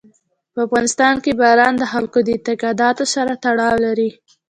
په 0.53 0.59
افغانستان 0.67 1.15
کې 1.23 1.31
باران 1.41 1.73
د 1.77 1.83
خلکو 1.93 2.17
د 2.23 2.27
اعتقاداتو 2.35 3.03
سره 3.15 3.31
تړاو 3.43 3.75
لري. 3.85 4.09